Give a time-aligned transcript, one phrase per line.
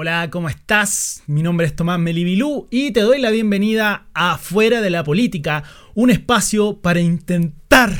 [0.00, 1.24] Hola, ¿cómo estás?
[1.26, 5.64] Mi nombre es Tomás Melibilú y te doy la bienvenida a Fuera de la Política,
[5.96, 7.90] un espacio para intentar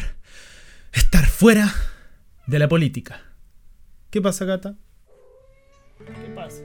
[0.93, 1.75] estar fuera
[2.47, 3.21] de la política.
[4.11, 4.77] ¿Qué pasa, gata?
[5.99, 6.63] ¿Qué pasa?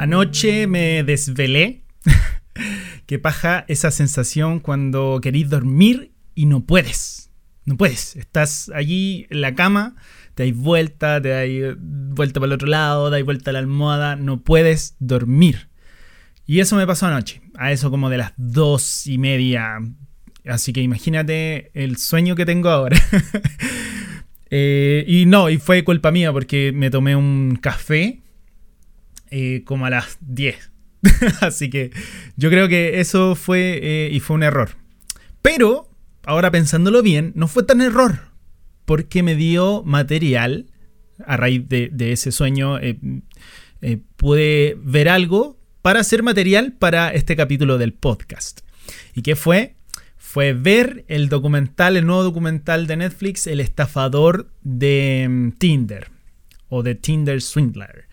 [0.00, 1.84] Anoche me desvelé.
[3.06, 7.30] Qué paja esa sensación cuando querís dormir y no puedes.
[7.64, 8.16] No puedes.
[8.16, 9.96] Estás allí en la cama,
[10.34, 14.16] te dais vuelta, te dais vuelta para el otro lado, dais vuelta a la almohada,
[14.16, 15.68] no puedes dormir.
[16.46, 19.78] Y eso me pasó anoche, a eso como de las dos y media.
[20.46, 23.00] Así que imagínate el sueño que tengo ahora.
[24.54, 28.20] Eh, y no, y fue culpa mía porque me tomé un café
[29.30, 30.70] eh, como a las 10.
[31.40, 31.90] Así que
[32.36, 34.76] yo creo que eso fue eh, y fue un error.
[35.40, 35.88] Pero
[36.24, 38.20] ahora pensándolo bien, no fue tan error,
[38.84, 40.66] porque me dio material
[41.26, 42.78] a raíz de, ese sueño.
[42.78, 42.98] Eh,
[43.80, 48.60] eh, pude ver algo para hacer material para este capítulo del podcast.
[49.14, 49.74] ¿Y qué fue?
[50.16, 56.10] Fue ver el documental, el nuevo documental de Netflix, El estafador de mm, Tinder
[56.68, 58.06] o de Tinder Swindler.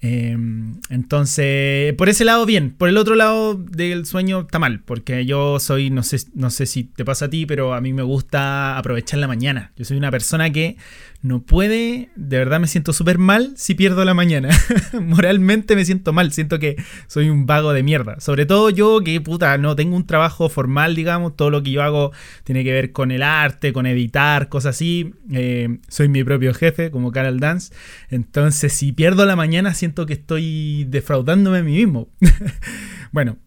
[0.00, 2.70] Em, entonces, por ese lado, bien.
[2.70, 6.66] Por el otro lado del sueño está mal, porque yo soy, no sé, no sé
[6.66, 9.72] si te pasa a ti, pero a mí me gusta aprovechar la mañana.
[9.76, 10.76] Yo soy una persona que
[11.20, 14.50] no puede, de verdad me siento súper mal si pierdo la mañana.
[15.00, 16.76] Moralmente me siento mal, siento que
[17.08, 18.20] soy un vago de mierda.
[18.20, 21.82] Sobre todo yo que, puta, no tengo un trabajo formal, digamos, todo lo que yo
[21.82, 22.12] hago
[22.44, 25.12] tiene que ver con el arte, con editar, cosas así.
[25.32, 27.74] Eh, soy mi propio jefe, como Carol Dance.
[28.10, 32.08] Entonces, si pierdo la mañana, siento que estoy defraudándome a mí mismo.
[33.12, 33.38] bueno,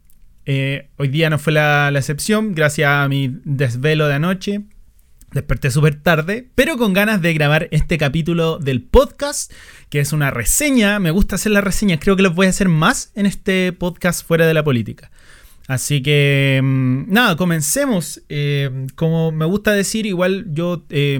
[0.46, 4.62] eh, hoy día no fue la excepción, gracias a mi desvelo de anoche.
[5.32, 9.50] Desperté súper tarde, pero con ganas de grabar este capítulo del podcast,
[9.88, 10.98] que es una reseña.
[10.98, 14.26] Me gusta hacer las reseñas, creo que los voy a hacer más en este podcast
[14.26, 15.10] fuera de la política.
[15.68, 18.20] Así que, mm, nada, comencemos.
[18.28, 21.18] Eh, como me gusta decir, igual yo eh,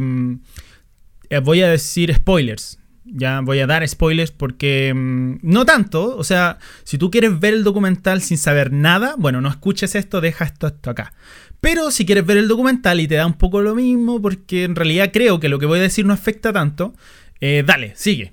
[1.43, 2.79] voy a decir spoilers.
[3.15, 6.17] Ya voy a dar spoilers porque mm, no tanto.
[6.17, 10.21] O sea, si tú quieres ver el documental sin saber nada, bueno, no escuches esto,
[10.21, 11.13] deja esto, esto acá.
[11.61, 14.75] Pero si quieres ver el documental y te da un poco lo mismo, porque en
[14.75, 16.95] realidad creo que lo que voy a decir no afecta tanto,
[17.41, 18.33] eh, dale, sigue.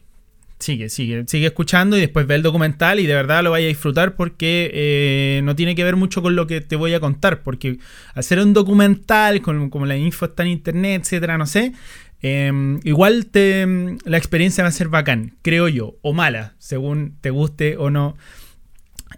[0.60, 3.70] Sigue, sigue, sigue escuchando y después ve el documental y de verdad lo vaya a
[3.70, 7.44] disfrutar porque eh, no tiene que ver mucho con lo que te voy a contar.
[7.44, 7.78] Porque
[8.14, 11.72] hacer un documental, con, como la info está en internet, etcétera, no sé,
[12.22, 13.66] em, igual te,
[14.06, 18.18] la experiencia va a ser bacán, creo yo, o mala, según te guste o no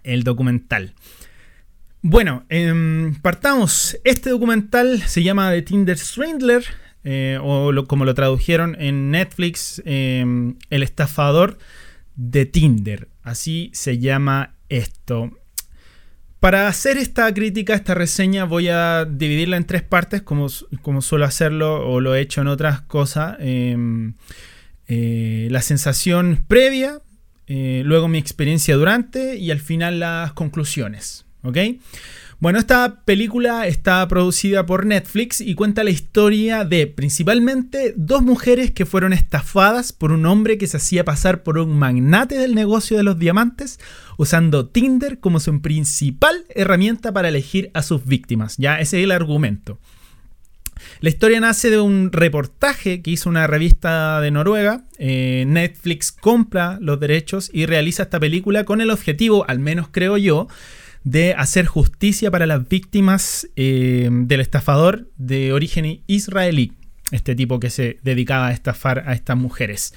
[0.04, 0.94] el documental.
[2.04, 3.98] Bueno, em, partamos.
[4.04, 6.64] Este documental se llama The Tinder Swindler,
[7.04, 11.58] eh, o como lo tradujeron en Netflix, em, El estafador
[12.16, 13.08] de Tinder.
[13.24, 15.32] Así se llama esto.
[16.42, 20.48] Para hacer esta crítica, esta reseña, voy a dividirla en tres partes, como,
[20.82, 23.38] como suelo hacerlo o lo he hecho en otras cosas.
[23.40, 24.16] Em,
[24.88, 27.00] eh, la sensación previa,
[27.46, 31.26] eh, luego mi experiencia durante y al final las conclusiones.
[31.44, 31.58] ¿ok?
[32.42, 38.72] Bueno, esta película está producida por Netflix y cuenta la historia de principalmente dos mujeres
[38.72, 42.98] que fueron estafadas por un hombre que se hacía pasar por un magnate del negocio
[42.98, 43.80] de los diamantes,
[44.18, 48.56] usando Tinder como su principal herramienta para elegir a sus víctimas.
[48.58, 49.78] Ya, ese es el argumento.
[51.00, 54.86] La historia nace de un reportaje que hizo una revista de Noruega.
[54.98, 60.18] Eh, Netflix compra los derechos y realiza esta película con el objetivo, al menos creo
[60.18, 60.48] yo,
[61.04, 66.74] de hacer justicia para las víctimas eh, del estafador de origen israelí,
[67.12, 69.94] este tipo que se dedicaba a estafar a estas mujeres.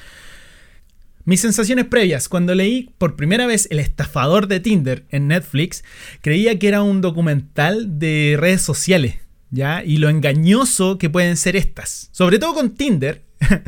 [1.27, 5.83] Mis sensaciones previas, cuando leí por primera vez El estafador de Tinder en Netflix,
[6.21, 9.17] creía que era un documental de redes sociales,
[9.51, 9.83] ¿ya?
[9.83, 12.11] Y lo engañoso que pueden ser estas.
[12.13, 13.23] Sobre todo con Tinder,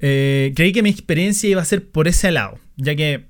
[0.00, 3.26] eh, creí que mi experiencia iba a ser por ese lado, ya que,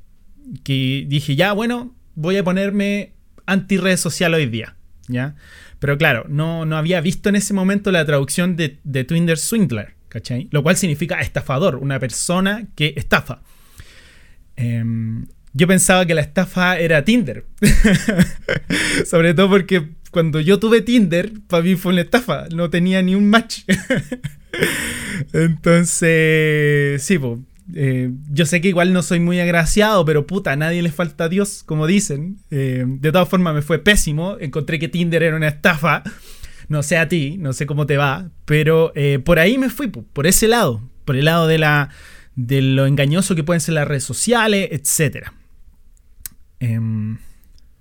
[0.62, 3.14] que dije, ya, bueno, voy a ponerme
[3.48, 4.76] anti-red social hoy día.
[5.08, 5.34] ¿ya?
[5.78, 9.94] Pero claro, no, no había visto en ese momento la traducción de, de Twinder Swindler,
[10.08, 10.48] ¿cachai?
[10.50, 13.42] Lo cual significa estafador, una persona que estafa.
[14.56, 17.44] Em, yo pensaba que la estafa era Tinder.
[19.06, 22.46] Sobre todo porque cuando yo tuve Tinder, para mí fue una estafa.
[22.54, 23.60] No tenía ni un match.
[25.32, 27.38] Entonces, sí, pues,
[27.74, 31.24] eh, yo sé que igual no soy muy agraciado, pero puta, a nadie le falta
[31.24, 32.38] a Dios, como dicen.
[32.50, 34.36] Eh, de todas formas, me fue pésimo.
[34.40, 36.02] Encontré que Tinder era una estafa.
[36.68, 39.88] No sé a ti, no sé cómo te va, pero eh, por ahí me fui,
[39.88, 41.88] por ese lado, por el lado de, la,
[42.34, 45.28] de lo engañoso que pueden ser las redes sociales, etc.
[46.60, 47.16] Em,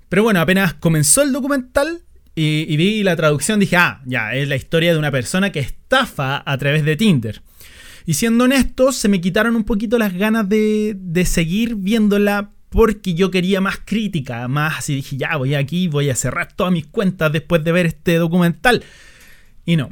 [0.07, 2.03] pero bueno, apenas comenzó el documental
[2.33, 5.59] y, y, vi la traducción, dije, ah, ya, es la historia de una persona que
[5.59, 7.41] estafa a través de Tinder.
[8.07, 13.15] Y siendo honestos, se me quitaron un poquito las ganas de, de seguir viéndola porque
[13.15, 16.87] yo quería más crítica, más así dije, ya voy aquí, voy a cerrar todas mis
[16.87, 18.85] cuentas después de ver este documental.
[19.65, 19.89] Y no.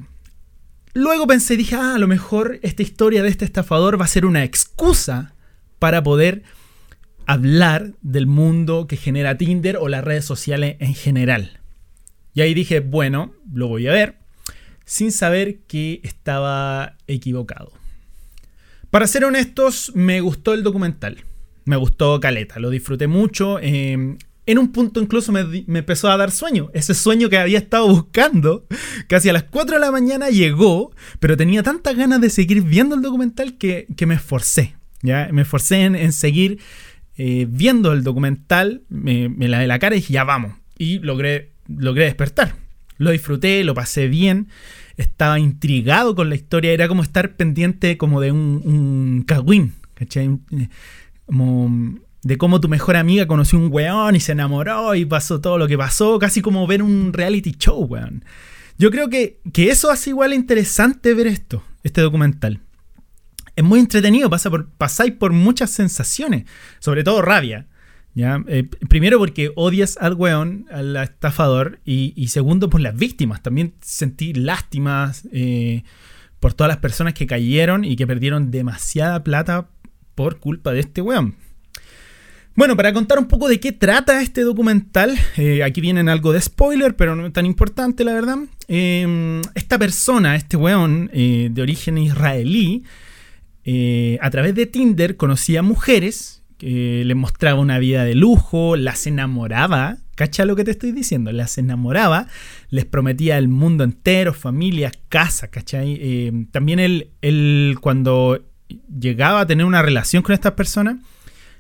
[0.94, 4.26] Luego pensé, dije, ah, a lo mejor esta historia de este estafador va a ser
[4.26, 5.36] una excusa
[5.78, 6.44] para poder
[7.26, 11.60] hablar del mundo que genera Tinder o las redes sociales en general.
[12.34, 14.20] Y ahí dije, bueno, lo voy a ver,
[14.86, 17.74] sin saber que estaba equivocado.
[18.90, 21.24] Para ser honestos, me gustó el documental.
[21.66, 23.60] Me gustó Caleta, lo disfruté mucho.
[23.60, 26.70] Em, en un punto incluso me, empezó a dar sueño.
[26.74, 28.66] Ese sueño que había estado buscando.
[29.08, 32.96] Casi a las 4 de la mañana llegó, pero tenía tantas ganas de seguir viendo
[32.96, 34.76] el documental que, me esforcé.
[35.02, 35.30] ¿ya?
[35.32, 36.60] Me esforcé en, seguir
[37.18, 38.84] eh, viendo el documental.
[38.90, 40.54] Me, me lavé la cara y dije, ya vamos.
[40.78, 42.65] Y logré, logré despertar.
[42.98, 44.48] Lo disfruté, lo pasé bien
[44.98, 50.40] estaba intrigado con la historia, era como estar pendiente como de un, un cagüín, ¿cachai?
[51.26, 55.58] Como de cómo tu mejor amiga conoció un weón y se enamoró y pasó todo
[55.58, 58.24] lo que pasó, casi como ver un reality show, weón.
[58.78, 62.62] Yo creo que, que eso hace igual interesante ver esto, este documental.
[63.56, 66.46] Es muy entretenido, pasa por, pasáis por muchas sensaciones,
[66.80, 67.68] sobre todo rabia.
[68.16, 68.44] ¿Ya?
[68.48, 73.44] Eh, primero porque odias al weón, al estafador, y, segundo por las víctimas.
[73.44, 75.84] También sentí lástimas eh,
[76.40, 79.68] por todas las personas que cayeron y que perdieron demasiada plata
[80.16, 81.36] por culpa de este weón.
[82.56, 86.40] Bueno, para contar un poco de qué trata este documental, eh, aquí vienen algo de
[86.40, 88.38] spoiler, pero no tan importante la verdad.
[88.70, 92.84] Em, esta persona, este weón de origen israelí,
[94.22, 100.46] a través de Tinder conocía mujeres les mostraba una vida de lujo, las enamoraba, ¿cacha
[100.46, 101.32] lo que te estoy diciendo?
[101.32, 102.28] Las enamoraba,
[102.70, 105.98] les prometía el mundo entero, familias, casa, ¿cachai?
[106.02, 108.44] Eh, también él, cuando
[109.00, 110.98] llegaba a tener una relación con estas personas,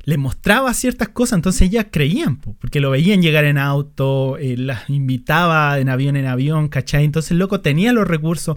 [0.05, 4.87] les mostraba ciertas cosas, entonces ellas creían, porque lo veían llegar en auto, eh, las
[4.89, 7.03] invitaba en avión en avión, ¿cachai?
[7.03, 8.55] Entonces el loco tenía los recursos,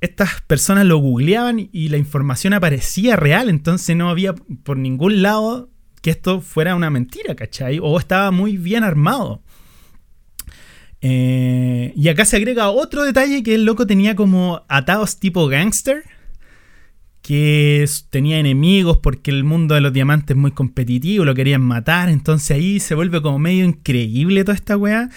[0.00, 5.70] estas personas lo googleaban y la información aparecía real, entonces no había por ningún lado
[6.02, 7.80] que esto fuera una mentira, ¿cachai?
[7.82, 9.42] O estaba muy bien armado.
[11.00, 16.04] Eh, y acá se agrega otro detalle que el loco tenía como atados tipo gangster,
[17.22, 22.08] que tenía enemigos porque el mundo de los diamantes es muy competitivo, lo querían matar,
[22.08, 25.10] entonces ahí se vuelve como medio increíble toda esta weá.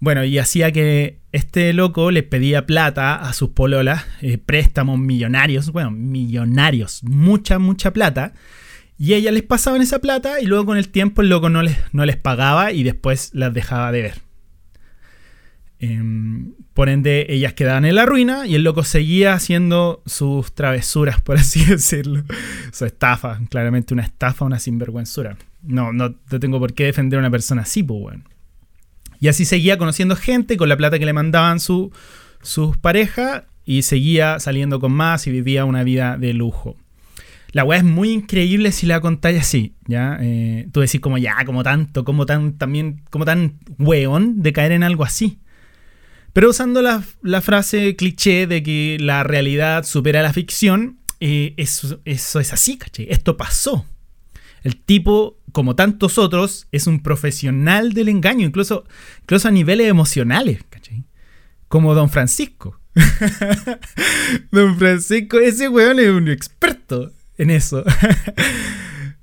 [0.00, 5.70] Bueno, y hacía que este loco le pedía plata a sus pololas, eh, préstamos millonarios,
[5.72, 8.32] bueno, millonarios, mucha, mucha plata.
[8.98, 11.76] Y ellas les pasaban esa plata y luego con el tiempo el loco no les,
[11.92, 14.14] no les pagaba y después las dejaba de ver.
[15.78, 21.20] Em, por ende, ellas quedaban en la ruina y el loco seguía haciendo sus travesuras,
[21.20, 22.24] por así decirlo.
[22.72, 25.36] Su estafa, claramente una estafa, una sinvergüenzura.
[25.62, 28.24] No, no, no tengo por qué defender a una persona así, pues bueno.
[29.20, 31.90] Y así seguía conociendo gente con la plata que le mandaban sus
[32.80, 36.76] parejas y seguía saliendo con más y vivía una vida de lujo.
[37.52, 40.18] La weá es muy increíble si la contáis así, ¿ya?
[40.20, 44.72] Eh, tú decís como ya, como tanto, como tan, también, como tan weón de caer
[44.72, 45.38] en algo así.
[46.32, 47.02] Pero usando la,
[47.40, 53.08] frase cliché de que la realidad supera la ficción, eh, eso, eso es así, ¿cachai?
[53.10, 53.84] Esto pasó.
[54.62, 58.84] El tipo, como tantos otros, es un profesional del engaño, incluso,
[59.22, 61.04] incluso a niveles emocionales, ¿cachai?
[61.68, 62.80] Como Don Francisco.
[64.50, 67.84] don Francisco, ese weón es un experto en eso.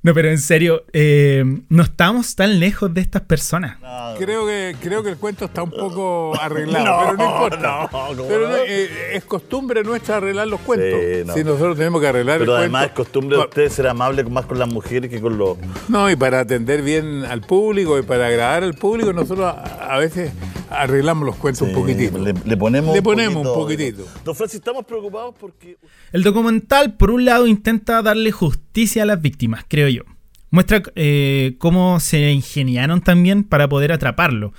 [0.04, 3.78] No, pero en serio, eh, no estamos tan lejos de estas personas.
[4.18, 7.90] Creo que, creo que el cuento está un poco arreglado, pero no importa.
[8.28, 11.36] pero eh, es costumbre nuestra arreglar los cuentos.
[11.36, 14.60] Si nosotros tenemos que arreglar pero además es costumbre de ustedes ser amables más con
[14.60, 15.58] las mujeres que con los...
[15.88, 20.32] No, y para atender bien al público y para agradar al público, nosotros a, veces
[20.70, 22.18] arreglamos los cuentos un poquitito.
[22.18, 24.06] Le, ponemos, le ponemos un poquitito.
[24.24, 25.78] Don Francis, estamos preocupados porque...
[26.12, 30.04] El documental, por un lado, intenta darle justicia a las víctimas, creo yo
[30.50, 34.54] Muestra eh, cómo se ingeniaron también para poder atraparlo.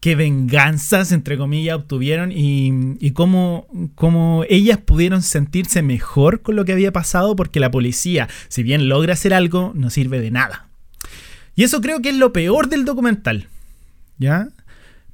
[0.00, 6.72] Qué venganzas, entre comillas, obtuvieron y, cómo, cómo, ellas pudieron sentirse mejor con lo que
[6.72, 10.68] había pasado porque la policía, si bien logra hacer algo, no sirve de nada.
[11.56, 13.48] Y eso creo que es lo peor del documental.
[14.18, 14.48] ¿Ya?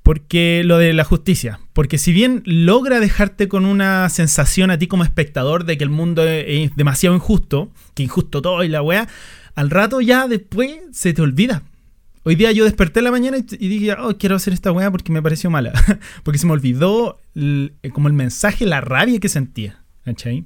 [0.05, 1.61] Porque lo de la justicia.
[1.73, 5.89] Porque si bien logra dejarte con una sensación a ti como espectador de que el
[5.89, 9.09] mundo es, demasiado injusto, que injusto todo y la weá,
[9.55, 11.63] al rato ya después se te olvida.
[12.23, 15.11] Hoy día yo desperté en la mañana y, dije, oh, quiero hacer esta weá porque
[15.11, 15.73] me pareció mala.
[16.23, 17.19] porque se me olvidó
[17.95, 19.85] como el mensaje, la rabia que sentía.
[20.05, 20.45] ¿Cachai?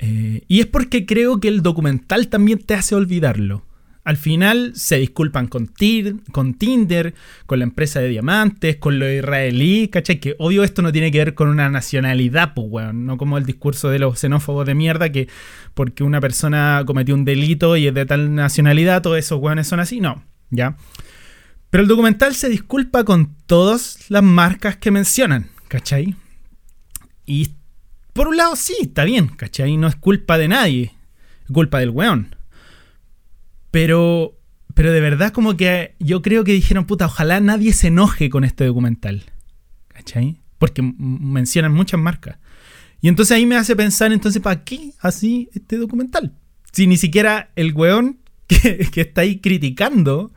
[0.00, 3.62] Eh, y es porque creo que el documental también te hace olvidarlo.
[4.02, 7.14] Al final se disculpan con, Tinder,
[7.46, 10.20] con la empresa de diamantes, con lo israelí, ¿cachai?
[10.20, 13.04] Que obvio esto no tiene que ver con una nacionalidad, pues, weón.
[13.04, 15.28] No como el discurso de los xenófobos de mierda que
[15.74, 19.80] porque una persona cometió un delito y es de tal nacionalidad, todos esos weones son
[19.80, 20.00] así.
[20.00, 20.76] No, ¿ya?
[21.68, 26.16] Pero el documental se disculpa con todas las marcas que mencionan, ¿cachai?
[27.26, 27.50] Y
[28.12, 29.76] por un lado sí, está bien, ¿cachai?
[29.76, 30.94] No es culpa de nadie,
[31.44, 32.34] es culpa del weón.
[33.70, 34.38] Pero,
[34.74, 38.44] pero de verdad como que yo creo que dijeron, puta, ojalá nadie se enoje con
[38.44, 39.24] este documental.
[39.88, 40.40] ¿Cachai?
[40.58, 42.38] Porque mencionan muchas marcas.
[43.00, 46.34] Y entonces ahí me hace pensar, entonces, ¿para qué así este documental?
[46.72, 50.32] Si ni siquiera el weón que, que está ahí criticando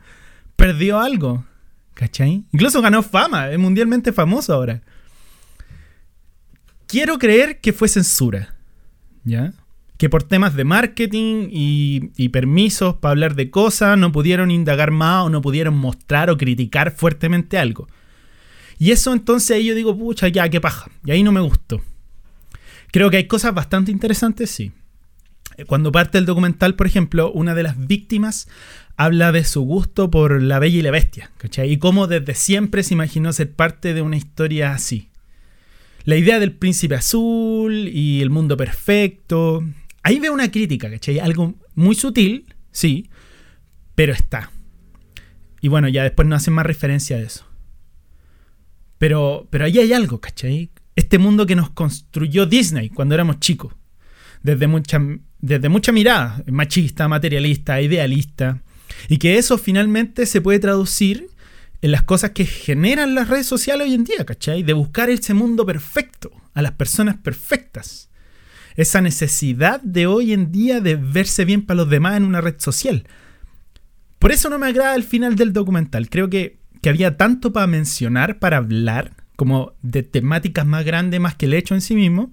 [0.56, 1.44] perdió algo.
[1.94, 2.44] ¿Cachai?
[2.52, 4.82] Incluso ganó fama, es mundialmente famoso ahora.
[6.86, 8.54] Quiero creer que fue censura.
[9.24, 9.52] ¿Ya?
[9.96, 15.26] Que por temas de marketing y, permisos para hablar de cosas no pudieron indagar más
[15.26, 17.88] o no pudieron mostrar o criticar fuertemente algo.
[18.78, 20.90] Y eso entonces ahí yo digo, pucha, ya, qué paja.
[21.04, 21.80] Y ahí no me gustó.
[22.90, 24.72] Creo que hay cosas bastante interesantes, sí.
[25.68, 28.48] Cuando parte el documental, por ejemplo, una de las víctimas
[28.96, 31.70] habla de su gusto por la bella y la bestia, ¿cachai?
[31.70, 35.08] Y cómo desde siempre se imaginó ser parte de una historia así.
[36.04, 39.64] La idea del príncipe azul y el mundo perfecto,
[40.04, 41.18] Ahí veo una crítica, ¿cachai?
[41.18, 43.08] Algo muy sutil, sí,
[43.94, 44.52] pero está.
[45.62, 47.46] Y bueno, ya después no hacen más referencia a eso.
[48.98, 50.70] Pero, pero ahí hay algo, ¿cachai?
[50.94, 53.72] Este mundo que nos construyó Disney cuando éramos chicos.
[54.42, 55.00] Desde mucha,
[55.40, 58.62] desde mucha mirada, machista, materialista, idealista.
[59.08, 61.28] Y que eso finalmente se puede traducir
[61.80, 64.62] en las cosas que generan las redes sociales hoy en día, ¿cachai?
[64.62, 68.10] De buscar ese mundo perfecto, a las personas perfectas
[68.76, 72.56] esa necesidad de hoy en día de verse bien para los demás en una red
[72.58, 73.06] social.
[74.18, 76.08] Por eso no me agrada el final del documental.
[76.08, 81.46] Creo que, había tanto para mencionar, para hablar, como de temáticas más grandes, más que
[81.46, 82.32] el hecho en sí mismo,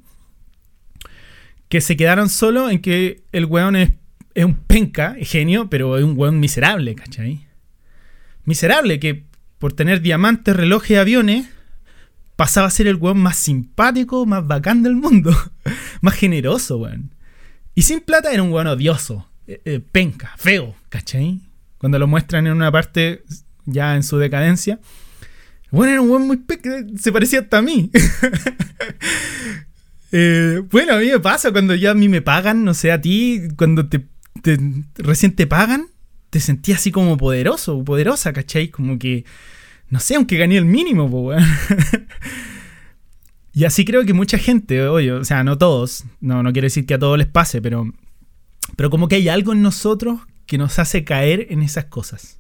[1.70, 3.92] que se quedaron solo en que el weón es,
[4.36, 7.46] un penca, genio, pero es un weón miserable, ¿cachai?
[8.44, 9.24] Miserable, que
[9.58, 11.48] por tener diamantes, relojes aviones,
[12.42, 15.32] pasaba a ser el weón más simpático, más bacán del mundo.
[16.02, 17.14] más generoso, weón.
[17.76, 21.40] Y sin plata era un weón odioso, eh, eh, penca, feo, ¿cachai?
[21.78, 23.24] Cuando lo muestran en una parte
[23.66, 24.80] ya en su decadencia.
[25.70, 27.92] Bueno, era un weón muy penca, se parecía hasta a mí.
[30.14, 33.00] Eh, bueno, a mí me pasa cuando ya a mí me pagan, no sé, a
[33.00, 34.08] ti, cuando te,
[34.98, 35.88] recién te pagan,
[36.30, 38.68] te sentí así como poderoso, poderosa, ¿cachai?
[38.68, 39.24] Como que
[39.92, 41.44] no sé, aunque gané el mínimo, pues,
[43.54, 46.86] Y así creo que mucha gente, oye, o sea, no todos, no, no quiero decir
[46.86, 47.86] que a todos les pase, pero,
[48.78, 52.40] pero como que hay algo en nosotros que nos hace caer en esas cosas.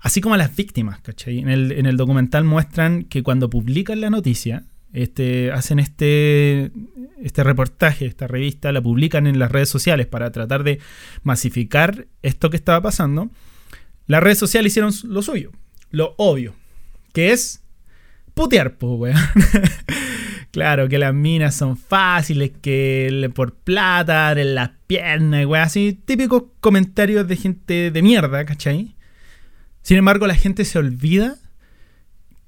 [0.00, 1.38] Así como a las víctimas, ¿cachai?
[1.38, 6.70] En el, en el documental muestran que cuando publican la noticia, este, hacen este,
[7.22, 10.80] este reportaje, esta revista, la publican en las redes sociales para tratar de
[11.22, 13.30] masificar esto que estaba pasando.
[14.06, 15.50] Las redes sociales hicieron lo suyo
[15.94, 16.54] lo obvio,
[17.12, 17.62] que es
[18.34, 19.16] putear, pues, weón.
[20.50, 26.44] claro, que las minas son fáciles, que por plata, en las piernas, weón, así, típicos
[26.60, 28.94] comentarios de gente de mierda, ¿cachai?
[29.82, 31.36] Sin embargo, la gente se olvida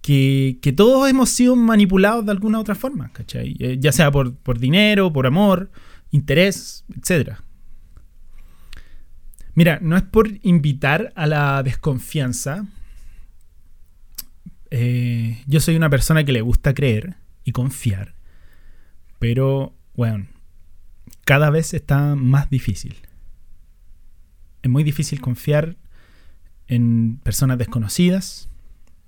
[0.00, 3.56] que, que todos hemos sido manipulados de alguna otra forma, ¿cachai?
[3.58, 5.70] Eh, ya sea por, por dinero, por amor,
[6.10, 7.34] interés, etc.
[9.54, 12.66] Mira, no es por invitar a la desconfianza,
[14.70, 18.14] eh, yo soy una persona que le gusta creer y confiar,
[19.18, 20.26] pero, bueno,
[21.24, 22.96] cada vez está más difícil.
[24.62, 25.76] Es muy difícil confiar
[26.68, 28.48] en personas desconocidas.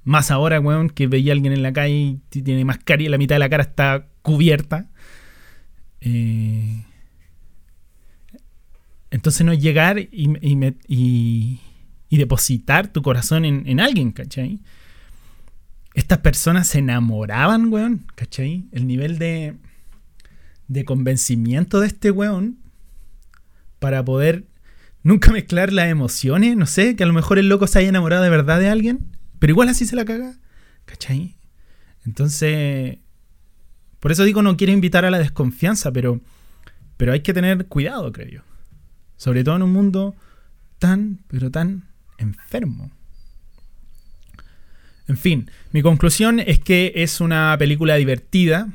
[0.04, 3.18] Más ahora, weón, que veía a alguien en la calle y tiene mascarilla y la
[3.18, 4.88] mitad de la cara está cubierta.
[6.00, 6.84] Eh,
[9.10, 11.60] entonces no llegar y,
[12.10, 14.60] depositar tu corazón en, en alguien, ¿cachai?
[15.98, 18.68] Estas personas se enamoraban, weón, ¿cachai?
[18.70, 19.56] El nivel de,
[20.68, 22.58] de convencimiento de este weón
[23.80, 24.46] para poder
[25.02, 28.22] nunca mezclar las emociones, no sé, que a lo mejor el loco se haya enamorado
[28.22, 29.06] de verdad de alguien,
[29.40, 30.36] pero igual así se la caga.
[30.84, 31.36] ¿Cachai?
[32.06, 32.98] Entonces,
[33.98, 36.20] por eso digo, no quiero invitar a la desconfianza, pero,
[36.96, 38.40] pero hay que tener cuidado, creo yo.
[39.16, 40.14] Sobre todo en un mundo
[40.78, 41.88] tan, pero tan
[42.18, 42.92] enfermo.
[45.08, 48.68] En fin, mi conclusión es que es una película divertida.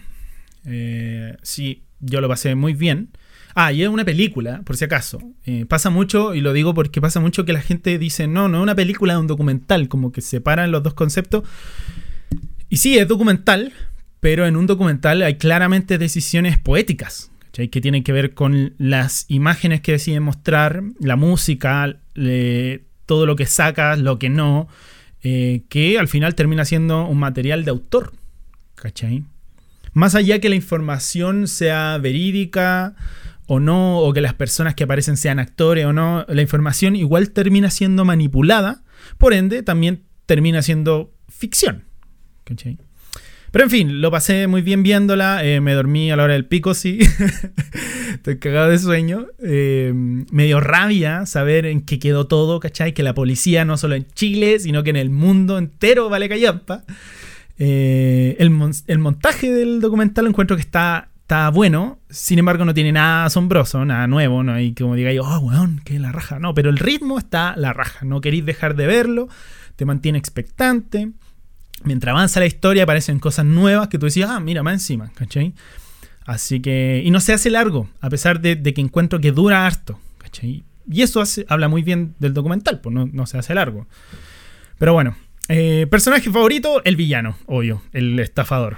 [0.66, 3.10] Eh, sí, yo lo pasé muy bien.
[3.56, 5.20] Ah, y es una película, por si acaso.
[5.46, 8.58] Eh, pasa mucho, y lo digo porque pasa mucho que la gente dice, no, no
[8.58, 11.44] es una película, es un documental, como que separan los dos conceptos.
[12.68, 13.72] Y sí, es documental,
[14.20, 19.82] pero en un documental hay claramente decisiones poéticas, que tienen que ver con las imágenes
[19.82, 21.96] que deciden mostrar, la música,
[23.06, 24.68] todo lo que sacas, lo que no,
[25.24, 28.14] eh, que al final termina siendo un material de autor.
[28.76, 29.24] ¿Cachai?
[29.94, 32.96] Más allá que la información sea verídica
[33.46, 37.32] o no, o que las personas que aparecen sean actores o no, la información igual
[37.32, 38.84] termina siendo manipulada,
[39.18, 41.86] por ende también termina siendo ficción.
[42.44, 42.78] ¿Cachai?
[43.54, 45.46] Pero en fin, lo pasé muy bien viéndola.
[45.46, 46.98] Eh, me dormí a la hora del pico, sí.
[48.12, 49.28] Estoy cagado de sueño.
[49.44, 52.96] Eh, me dio rabia saber en qué quedó todo, ¿cachai?
[52.96, 56.84] Que la policía no solo en Chile, sino que en el mundo entero vale callampa.
[57.60, 61.10] Eh, el, montaje del documental encuentro que está,
[61.54, 62.00] bueno.
[62.10, 64.42] Sin embargo, no tiene nada asombroso, nada nuevo.
[64.42, 66.40] No hay como diga yo, oh, weón, que la raja.
[66.40, 68.04] No, pero el ritmo está la raja.
[68.04, 69.30] No queréis dejar de verlo.
[69.76, 71.12] Te mantiene expectante
[71.84, 75.54] mientras avanza la historia aparecen cosas nuevas que tú decías, ah, mira, más encima, ¿cachai?
[76.26, 80.00] Así que, y no se hace largo, a pesar de, que encuentro que dura harto,
[80.18, 80.64] ¿cachai?
[80.90, 83.88] Y eso habla muy bien del documental, pues no, se hace largo.
[84.78, 85.16] Pero bueno,
[85.50, 88.78] eh, personaje favorito, el villano, obvio, el estafador.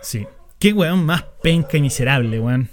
[0.00, 0.26] Sí.
[0.58, 2.68] Qué weón más penca y miserable, weón.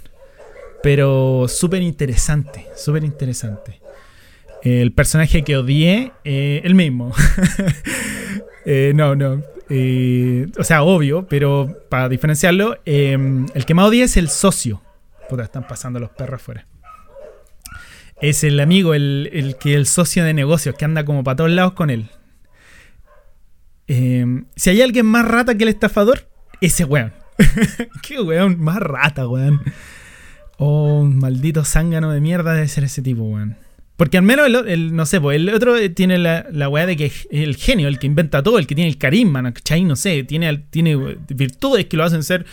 [0.82, 3.80] Pero súper interesante, súper interesante.
[4.62, 7.12] El personaje que odié, eh, el mismo.
[8.64, 9.42] Eh, no, no.
[10.58, 14.82] O sea, obvio, pero para diferenciarlo, em, el que más odia es el socio.
[15.28, 16.66] Puta, están pasando los perros afuera.
[18.20, 21.72] Es el amigo, el, que el socio de negocios, que anda como para todos lados
[21.72, 22.10] con él.
[23.86, 26.28] Em, si hay alguien más rata que el estafador,
[26.60, 27.12] ese weón.
[28.02, 29.62] Qué weón, más rata, weón.
[30.58, 33.56] Oh, maldito zángano de mierda debe ser ese tipo, weón.
[34.02, 37.06] Porque al menos el, no sé, pues el otro tiene la, la weá de que
[37.06, 39.84] es el genio, el que inventa todo, el que tiene el carisma, ¿cachai?
[39.84, 40.96] No sé, tiene, tiene
[41.28, 42.44] virtudes que lo hacen ser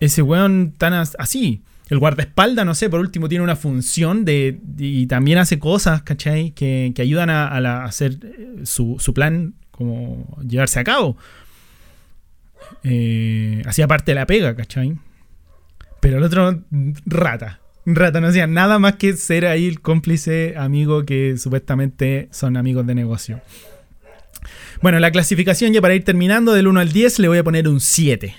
[0.00, 1.62] ese weón tan así.
[1.88, 6.50] El guardaespaldas, no sé, por último tiene una función de, y también hace cosas, ¿cachai?
[6.50, 11.16] Que, ayudan a, hacer eh, su, plan como llevarse a cabo.
[12.84, 14.92] Eh, hacía parte de la pega, ¿cachai?
[16.02, 16.64] Pero el otro,
[17.06, 17.60] rata
[17.94, 22.86] rata, no hacía nada más que ser ahí el cómplice amigo que supuestamente son amigos
[22.86, 23.40] de negocio.
[24.82, 27.68] Bueno, la clasificación ya para ir terminando, del 1 al 10 le voy a poner
[27.68, 28.34] un 7.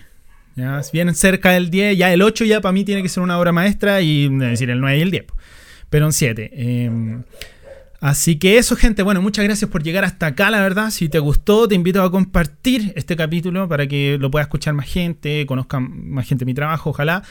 [0.55, 0.81] ¿ya?
[0.91, 3.51] Bien cerca del 10, ya el 8 ya para mí tiene que ser una obra
[3.51, 5.25] maestra y decir, el 9 y el 10.
[5.89, 6.51] Pero un 7.
[6.53, 7.23] Em,
[8.01, 9.01] así que eso, gente.
[9.03, 10.91] Bueno, muchas gracias por llegar hasta acá, la verdad.
[10.91, 14.87] Si te gustó, te invito a compartir este capítulo para que lo pueda escuchar más
[14.87, 17.23] gente, conozcan más gente mi trabajo, ojalá.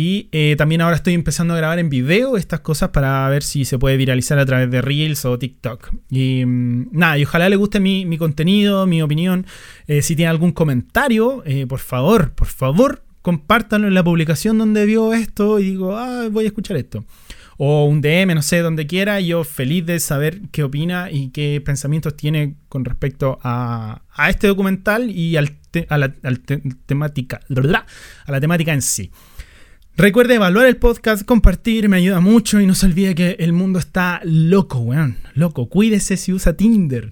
[0.00, 3.64] Y eh, también ahora estoy empezando a grabar en video estas cosas para ver si
[3.64, 5.92] se puede viralizar a través de Reels o TikTok.
[6.08, 9.44] Y mm, nada, y ojalá le guste mi, contenido, mi opinión.
[9.88, 14.86] Eh, si tiene algún comentario, eh, por favor, por favor, compártanlo en la publicación donde
[14.86, 17.04] vio esto y digo, ah, voy a escuchar esto.
[17.56, 19.20] O un DM, no sé, donde quiera.
[19.20, 25.10] Yo feliz de saber qué opina y qué pensamientos tiene con respecto a, este documental
[25.10, 25.58] y al
[25.88, 26.14] a la
[26.86, 27.40] temática,
[28.26, 29.10] a la temática en sí.
[29.98, 33.80] Recuerde evaluar el podcast, compartir, me ayuda mucho y no se olvide que el mundo
[33.80, 35.16] está loco, weón.
[35.34, 35.68] Loco.
[35.68, 37.10] Cuídese si usa Tinder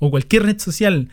[0.00, 1.08] o cualquier red social.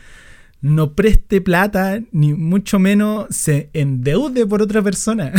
[0.60, 5.32] No preste plata, ni mucho menos se endeude por otra persona.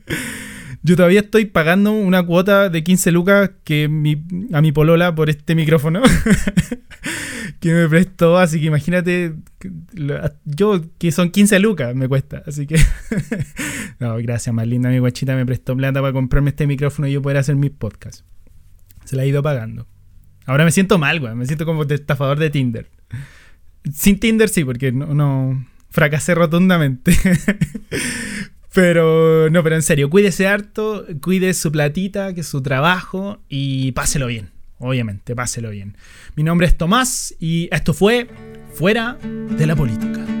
[0.82, 3.84] Yo todavía estoy pagando una cuota de 15 lucas que
[4.52, 6.02] a mi polola por este micrófono
[7.60, 9.34] que me prestó, así que imagínate,
[10.44, 12.74] yo que son 15 lucas me cuesta, así que
[14.00, 17.22] no, gracias, más linda mi guachita me prestó plata para comprarme este micrófono y yo
[17.22, 18.24] poder hacer mis podcasts.
[19.04, 19.86] Se la he ido pagando.
[20.46, 22.90] Ahora me siento mal, güey, me siento como estafador de Tinder.
[23.92, 27.16] Sin Tinder sí, porque no, no fracasé rotundamente.
[28.74, 33.92] Pero, no, pero en serio, cuídese harto, cuide su platita, que es su trabajo y
[33.92, 34.50] páselo bien.
[34.78, 35.96] Obviamente, páselo bien.
[36.34, 38.28] Mi nombre es Tomás y esto fue
[38.74, 40.31] Fuera de la Política.